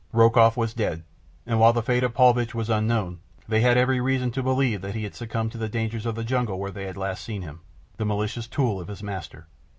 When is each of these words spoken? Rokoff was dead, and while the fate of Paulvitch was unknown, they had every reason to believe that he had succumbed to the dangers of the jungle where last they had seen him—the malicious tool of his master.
Rokoff 0.11 0.57
was 0.57 0.73
dead, 0.73 1.03
and 1.45 1.59
while 1.59 1.73
the 1.73 1.83
fate 1.83 2.01
of 2.03 2.15
Paulvitch 2.15 2.55
was 2.55 2.71
unknown, 2.71 3.19
they 3.47 3.61
had 3.61 3.77
every 3.77 4.01
reason 4.01 4.31
to 4.31 4.41
believe 4.41 4.81
that 4.81 4.95
he 4.95 5.03
had 5.03 5.13
succumbed 5.13 5.51
to 5.51 5.59
the 5.59 5.69
dangers 5.69 6.07
of 6.07 6.15
the 6.15 6.23
jungle 6.23 6.57
where 6.57 6.71
last 6.71 6.75
they 6.75 6.87
had 7.07 7.17
seen 7.19 7.43
him—the 7.43 8.05
malicious 8.05 8.47
tool 8.47 8.81
of 8.81 8.87
his 8.87 9.03
master. 9.03 9.45